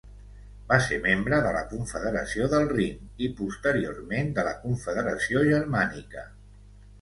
Va 0.69 0.77
ser 0.85 0.95
membre 1.01 1.37
de 1.47 1.51
la 1.55 1.59
Confederació 1.73 2.47
del 2.53 2.65
Rin 2.71 3.27
i 3.27 3.29
posteriorment 3.43 4.33
de 4.39 4.47
la 4.49 4.55
Confederació 4.65 5.45
Germànica. 5.51 6.27